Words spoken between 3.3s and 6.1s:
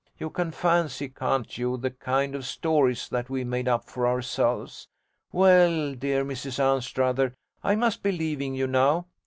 made up for ourselves. Well,